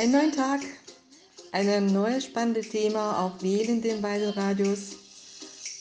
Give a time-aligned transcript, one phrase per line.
[0.00, 0.60] Ein neuen Tag,
[1.52, 4.96] ein neues spannendes Thema auf wählen den beiden Radios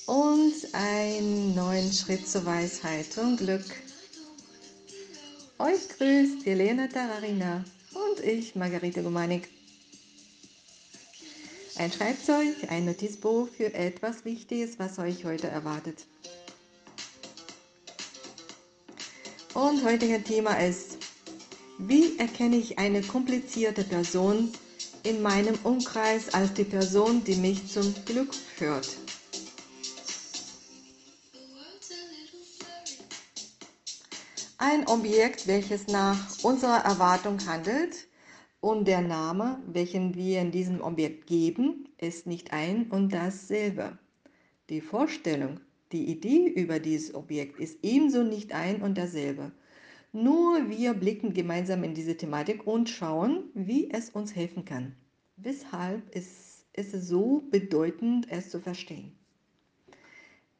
[0.07, 3.63] und einen neuen Schritt zur Weisheit und Glück.
[5.58, 7.63] Euch grüßt Jelena Tararina
[7.94, 9.47] und ich, Margarete Gomanik.
[11.78, 16.05] Ein Schreibzeug, ein Notizbuch für etwas Wichtiges, was euch heute erwartet.
[19.54, 20.98] Und heutiges Thema ist,
[21.80, 24.51] wie erkenne ich eine komplizierte Person
[25.03, 28.97] in meinem Umkreis als die Person, die mich zum Glück führt?
[34.57, 38.07] Ein Objekt, welches nach unserer Erwartung handelt
[38.59, 43.98] und der Name, welchen wir in diesem Objekt geben, ist nicht ein und dasselbe.
[44.70, 45.61] Die Vorstellung,
[45.93, 49.53] die Idee über dieses Objekt ist ebenso nicht ein und dasselbe.
[50.12, 54.95] Nur wir blicken gemeinsam in diese Thematik und schauen, wie es uns helfen kann.
[55.38, 59.12] Weshalb ist, ist es so bedeutend, es zu verstehen.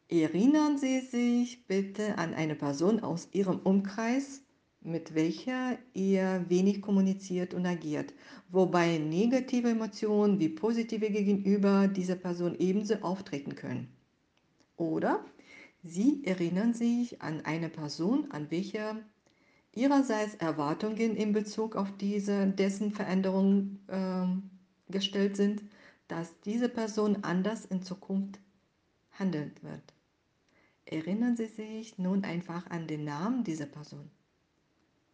[0.08, 4.44] Erinnern Sie sich bitte an eine Person aus Ihrem Umkreis,
[4.82, 8.14] mit welcher ihr wenig kommuniziert und agiert,
[8.50, 13.90] wobei negative Emotionen wie positive gegenüber dieser Person ebenso auftreten können.
[14.78, 15.26] Oder
[15.84, 19.04] Sie erinnern sich an eine Person, an welche
[19.76, 24.26] Ihrerseits Erwartungen in Bezug auf diese, dessen Veränderung äh,
[24.92, 25.64] gestellt sind,
[26.08, 28.40] dass diese Person anders in Zukunft
[29.12, 29.94] handeln wird.
[30.86, 34.10] Erinnern Sie sich nun einfach an den Namen dieser Person.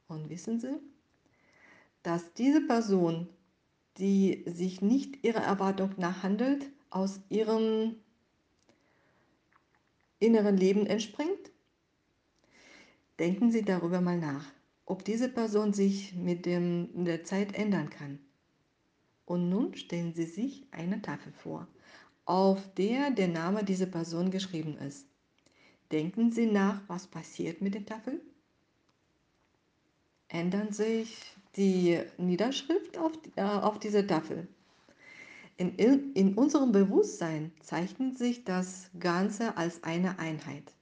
[0.08, 0.80] Und wissen Sie,
[2.02, 3.28] dass diese Person,
[3.98, 7.96] die sich nicht ihrer Erwartung nach handelt, aus ihrem
[10.20, 11.52] inneren Leben entspringt?
[13.20, 14.46] Denken Sie darüber mal nach,
[14.86, 18.20] ob diese Person sich mit dem, der Zeit ändern kann.
[19.26, 21.68] Und nun stellen Sie sich eine Tafel vor,
[22.26, 25.08] auf der der Name dieser Person geschrieben ist.
[25.92, 28.20] Denken Sie nach, was passiert mit der Tafel?
[30.28, 31.18] Ändern sich
[31.56, 34.48] die Niederschrift auf, äh, auf dieser Tafel.
[35.58, 40.74] In, in unserem Bewusstsein zeichnet sich das Ganze als eine Einheit.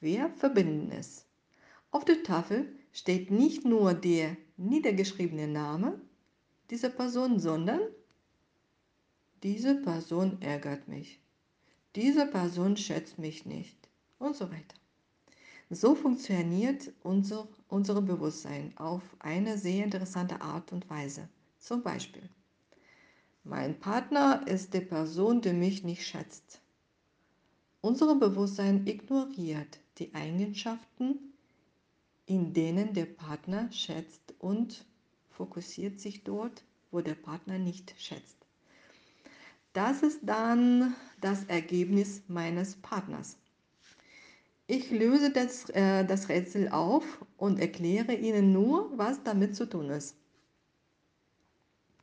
[0.00, 1.24] Wir verbinden es.
[1.92, 6.00] Auf der Tafel steht nicht nur der niedergeschriebene Name
[6.70, 7.80] dieser Person, sondern
[9.42, 11.20] diese Person ärgert mich.
[11.94, 13.76] Diese Person schätzt mich nicht
[14.18, 14.76] und so weiter.
[15.68, 21.28] So funktioniert unser, unser Bewusstsein auf eine sehr interessante Art und Weise.
[21.58, 22.26] Zum Beispiel,
[23.44, 26.62] mein Partner ist die Person, die mich nicht schätzt.
[27.82, 31.31] Unser Bewusstsein ignoriert die Eigenschaften,
[32.32, 34.86] in denen der Partner schätzt und
[35.28, 38.38] fokussiert sich dort, wo der Partner nicht schätzt.
[39.74, 43.36] Das ist dann das Ergebnis meines Partners.
[44.66, 47.04] Ich löse das, äh, das Rätsel auf
[47.36, 50.16] und erkläre Ihnen nur, was damit zu tun ist.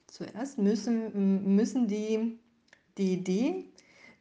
[0.06, 2.38] Zuerst müssen, müssen die,
[3.00, 3.66] die Idee,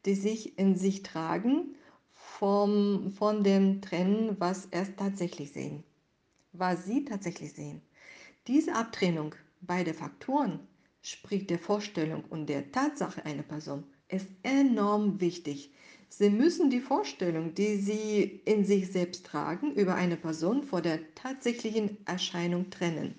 [0.06, 1.75] die sich in sich tragen,
[2.12, 5.82] vom, von dem trennen, was es tatsächlich sehen.
[6.58, 7.80] Was Sie tatsächlich sehen.
[8.48, 10.58] Diese Abtrennung beider Faktoren,
[11.02, 15.72] sprich der Vorstellung und der Tatsache einer Person, ist enorm wichtig,
[16.08, 21.14] Sie müssen die Vorstellung, die Sie in sich selbst tragen, über eine Person vor der
[21.14, 23.14] tatsächlichen Erscheinung trennen.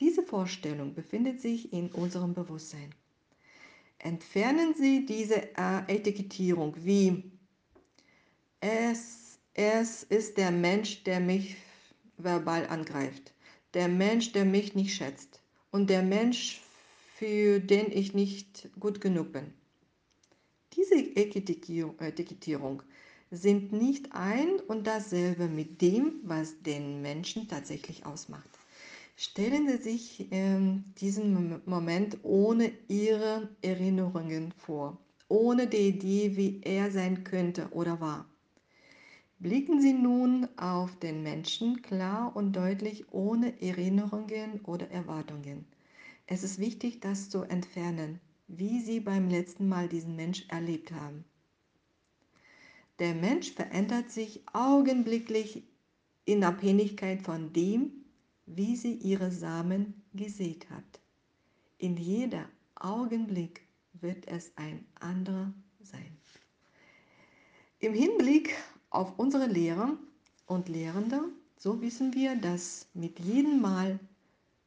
[0.00, 2.94] Diese Vorstellung befindet sich in unserem Bewusstsein.
[3.98, 7.32] Entfernen Sie diese Etikettierung wie
[8.60, 11.56] es, es ist der Mensch, der mich
[12.18, 13.32] verbal angreift,
[13.74, 16.60] der Mensch, der mich nicht schätzt und der Mensch,
[17.16, 19.52] für den ich nicht gut genug bin.
[20.74, 22.82] Diese Etikettierung
[23.30, 28.48] sind nicht ein und dasselbe mit dem, was den Menschen tatsächlich ausmacht.
[29.16, 34.98] Stellen Sie sich ähm, diesen Moment ohne Ihre Erinnerungen vor,
[35.28, 38.26] ohne die Idee, wie er sein könnte oder war.
[39.44, 45.66] Blicken Sie nun auf den Menschen klar und deutlich ohne Erinnerungen oder Erwartungen.
[46.26, 51.26] Es ist wichtig, das zu entfernen, wie Sie beim letzten Mal diesen Mensch erlebt haben.
[52.98, 55.62] Der Mensch verändert sich augenblicklich
[56.24, 57.92] in Abhängigkeit von dem,
[58.46, 61.02] wie sie ihre Samen gesät hat.
[61.76, 63.60] In jeder Augenblick
[63.92, 65.52] wird es ein anderer
[65.82, 66.16] sein.
[67.80, 68.54] Im Hinblick
[68.94, 69.96] auf unsere Lehrer
[70.46, 71.20] und Lehrende,
[71.56, 73.98] so wissen wir, dass mit jedem Mal,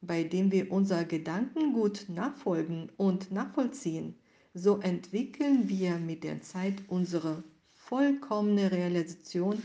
[0.00, 4.14] bei dem wir unser Gedankengut nachfolgen und nachvollziehen,
[4.54, 7.42] so entwickeln wir mit der Zeit unsere
[7.72, 9.62] vollkommene Realisation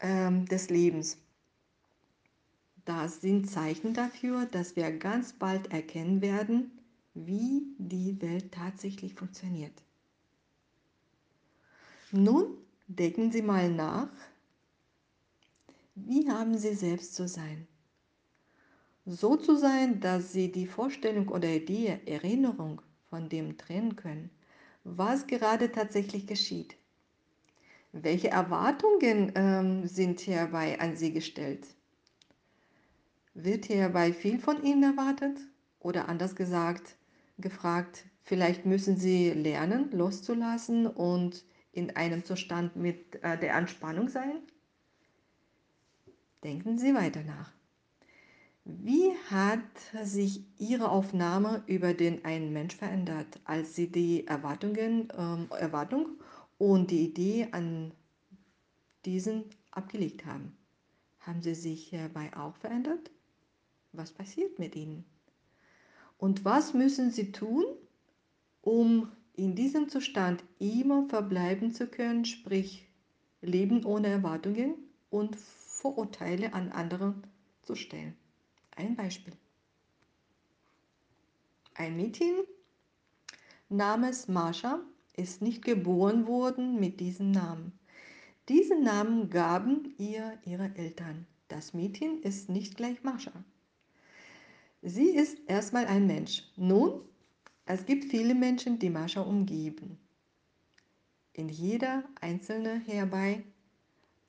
[0.00, 1.18] ähm, des Lebens.
[2.84, 6.72] Das sind Zeichen dafür, dass wir ganz bald erkennen werden,
[7.14, 9.82] wie die Welt tatsächlich funktioniert.
[12.10, 14.10] Nun denken Sie mal nach,
[15.94, 17.66] wie haben Sie selbst zu sein?
[19.04, 22.80] So zu sein, dass Sie die Vorstellung oder die Erinnerung
[23.10, 24.30] von dem trennen können,
[24.84, 26.76] was gerade tatsächlich geschieht.
[27.92, 31.66] Welche Erwartungen ähm, sind hierbei an Sie gestellt?
[33.34, 35.38] Wird hierbei viel von Ihnen erwartet?
[35.78, 36.96] Oder anders gesagt,
[37.38, 44.40] gefragt, vielleicht müssen Sie lernen, loszulassen und in einem Zustand mit äh, der Entspannung sein?
[46.44, 47.52] Denken Sie weiter nach.
[48.64, 49.60] Wie hat
[50.04, 56.20] sich Ihre Aufnahme über den einen Mensch verändert, als Sie die Erwartungen, ähm, Erwartung
[56.58, 57.92] und die Idee an
[59.04, 60.56] diesen abgelegt haben?
[61.20, 63.10] Haben Sie sich hierbei auch verändert?
[63.92, 65.04] Was passiert mit ihnen?
[66.18, 67.64] Und was müssen sie tun,
[68.60, 72.86] um in diesem Zustand immer verbleiben zu können, sprich
[73.40, 74.74] Leben ohne Erwartungen
[75.10, 77.22] und Vorurteile an anderen
[77.62, 78.16] zu stellen?
[78.76, 79.34] Ein Beispiel.
[81.74, 82.44] Ein Mädchen
[83.68, 84.80] namens Marsha
[85.16, 87.72] ist nicht geboren worden mit diesem Namen.
[88.48, 91.26] Diesen Namen gaben ihr ihre Eltern.
[91.48, 93.32] Das Mädchen ist nicht gleich Marsha.
[94.82, 96.42] Sie ist erstmal ein Mensch.
[96.56, 97.02] Nun,
[97.64, 99.98] es gibt viele Menschen, die Mascha umgeben.
[101.32, 103.44] In jeder einzelne hierbei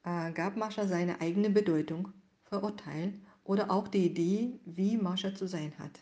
[0.03, 2.09] äh, gab Mascha seine eigene Bedeutung,
[2.43, 5.99] Verurteilen oder auch die Idee, wie Mascha zu sein hat.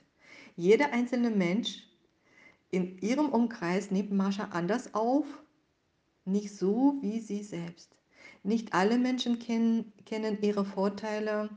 [0.56, 1.88] Jeder einzelne Mensch
[2.70, 5.26] in ihrem Umkreis nimmt Mascha anders auf,
[6.26, 7.96] nicht so wie sie selbst.
[8.44, 11.50] Nicht alle Menschen kennen, kennen ihre Vorteile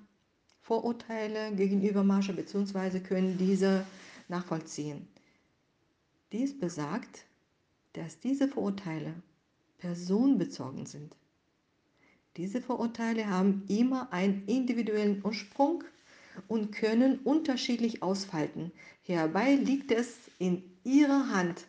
[0.62, 3.00] Vorurteile gegenüber Mascha bzw.
[3.00, 3.84] können diese
[4.28, 5.06] nachvollziehen.
[6.34, 7.26] Dies besagt,
[7.92, 9.14] dass diese Vorurteile
[9.78, 11.14] personenbezogen sind.
[12.36, 15.84] Diese Vorurteile haben immer einen individuellen Ursprung
[16.48, 18.72] und können unterschiedlich ausfalten.
[19.02, 21.68] Hierbei liegt es in ihrer Hand,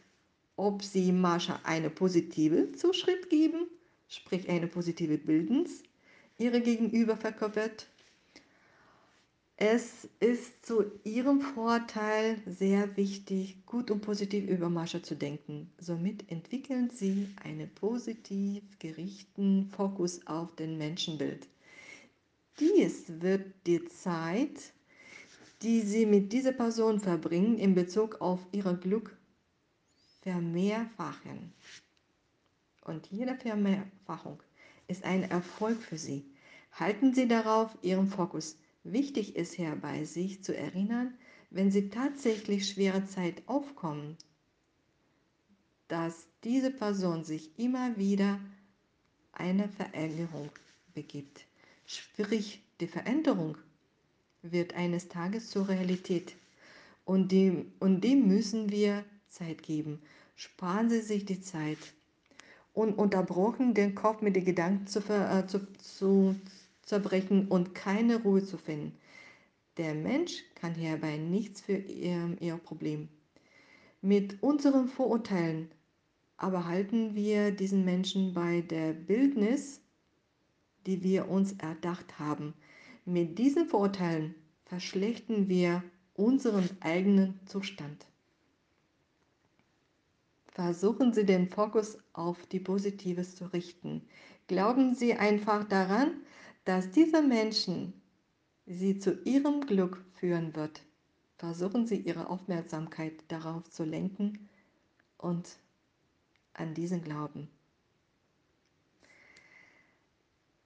[0.56, 3.68] ob sie Mascha eine positive Zuschrift geben,
[4.08, 5.84] sprich eine positive Bildens,
[6.40, 7.86] ihre Gegenüber verkörpert
[9.58, 15.72] es ist zu Ihrem Vorteil sehr wichtig, gut und positiv über Mascha zu denken.
[15.80, 21.48] Somit entwickeln Sie einen positiv gerichteten Fokus auf den Menschenbild.
[22.60, 24.74] Dies wird die Zeit,
[25.62, 29.18] die Sie mit dieser Person verbringen, in Bezug auf Ihr Glück
[30.22, 31.54] vermehrfachen.
[32.84, 34.44] Und jede Vermehrfachung
[34.90, 36.26] ist ein Erfolg für Sie.
[36.74, 38.58] Halten Sie darauf Ihren Fokus.
[38.88, 41.16] Wichtig ist hierbei, sich zu erinnern,
[41.50, 44.16] wenn sie tatsächlich schwere Zeit aufkommen,
[45.88, 48.40] dass diese Person sich immer wieder
[49.34, 50.50] eine Veränderung
[50.94, 51.46] begibt.
[51.88, 53.58] Sprich, die Veränderung
[54.44, 56.36] wird eines Tages zur Realität
[57.06, 60.00] und dem, und dem müssen wir Zeit geben.
[60.36, 61.80] Sparen Sie sich die Zeit
[62.74, 66.36] und unterbrochen den Kopf mit den Gedanken zu, äh, zu, zu,
[66.86, 68.98] zerbrechen und keine Ruhe zu finden.
[69.78, 73.10] Der Mensch kann hierbei nichts für ihr, ihr Problem.
[74.02, 75.70] Mit unseren Vorurteilen
[76.38, 79.82] aber halten wir diesen Menschen bei der Bildnis,
[80.86, 82.54] die wir uns erdacht haben.
[83.06, 88.06] Mit diesen Vorurteilen verschlechtern wir unseren eigenen Zustand.
[90.48, 94.02] Versuchen Sie den Fokus auf die Positives zu richten.
[94.48, 96.12] Glauben Sie einfach daran,
[96.66, 97.94] dass diese Menschen
[98.66, 100.82] sie zu ihrem Glück führen wird.
[101.38, 104.50] Versuchen Sie Ihre Aufmerksamkeit darauf zu lenken
[105.18, 105.58] und
[106.54, 107.50] an diesen Glauben.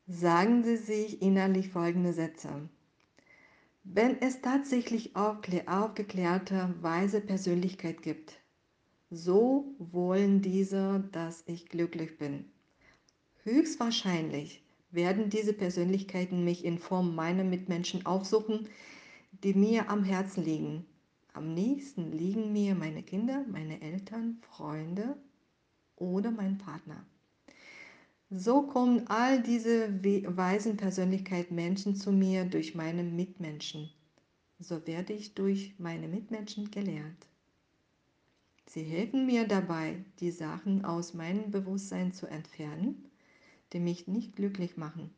[0.07, 2.69] Sagen Sie sich innerlich folgende Sätze.
[3.83, 8.39] Wenn es tatsächlich aufgeklärte, weise Persönlichkeit gibt,
[9.09, 12.51] so wollen diese, dass ich glücklich bin.
[13.43, 18.67] Höchstwahrscheinlich werden diese Persönlichkeiten mich in Form meiner Mitmenschen aufsuchen,
[19.43, 20.85] die mir am Herzen liegen.
[21.33, 25.15] Am nächsten liegen mir meine Kinder, meine Eltern, Freunde
[25.95, 27.05] oder mein Partner.
[28.31, 30.03] So kommen all diese
[30.35, 33.89] weisen Persönlichkeiten Menschen zu mir durch meine Mitmenschen.
[34.59, 37.27] so werde ich durch meine Mitmenschen gelehrt.
[38.65, 43.09] Sie helfen mir dabei, die Sachen aus meinem Bewusstsein zu entfernen,
[43.73, 45.09] die mich nicht glücklich machen.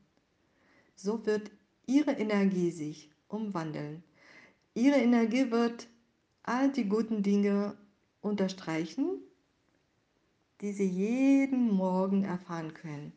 [0.95, 1.51] So wird
[1.87, 4.03] ihre Energie sich umwandeln.
[4.73, 5.87] Ihre Energie wird
[6.43, 7.75] all die guten Dinge
[8.21, 9.19] unterstreichen,
[10.61, 13.13] die Sie jeden Morgen erfahren können.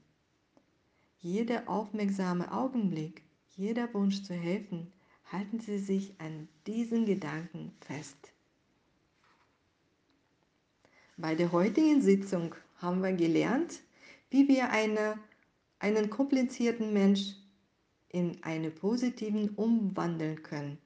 [1.20, 3.22] Jeder aufmerksame Augenblick,
[3.56, 4.92] jeder Wunsch zu helfen,
[5.30, 8.32] halten Sie sich an diesen Gedanken fest.
[11.16, 13.83] Bei der heutigen Sitzung haben wir gelernt,
[14.34, 15.16] wie wir eine,
[15.78, 17.36] einen komplizierten Mensch
[18.08, 20.78] in einen positiven umwandeln können.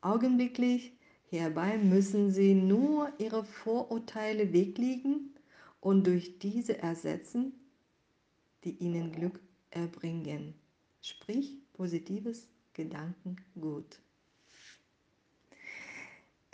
[0.00, 5.34] Augenblicklich hierbei müssen Sie nur Ihre Vorurteile weglegen
[5.80, 7.52] und durch diese ersetzen,
[8.64, 9.38] die Ihnen Glück
[9.68, 10.54] erbringen.
[11.02, 14.00] Sprich positives Gedankengut.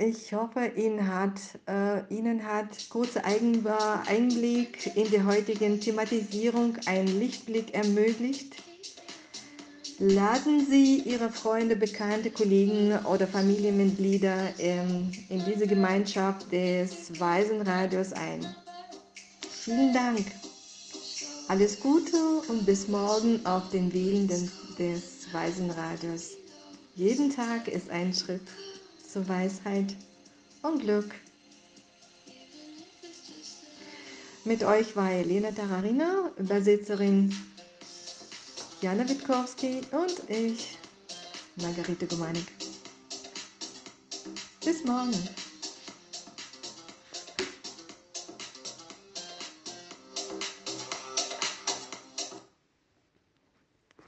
[0.00, 7.74] Ich hoffe, Ihnen hat, äh, Ihnen hat kurzer Einblick in die heutige Thematisierung einen Lichtblick
[7.74, 8.54] ermöglicht.
[9.98, 18.46] Laden Sie Ihre Freunde, Bekannte, Kollegen oder Familienmitglieder in, in diese Gemeinschaft des Waisenradios ein.
[19.50, 20.26] Vielen Dank.
[21.48, 26.36] Alles Gute und bis morgen auf den Wegen des Waisenradios.
[26.94, 28.42] Jeden Tag ist ein Schritt
[29.18, 29.96] zur Weisheit
[30.62, 31.12] und Glück.
[34.44, 37.34] Mit euch war Elena Tararina, Übersetzerin
[38.80, 40.78] Jana Witkowski und ich,
[41.56, 42.46] Margarete Gomanik.
[44.64, 45.12] Bis morgen.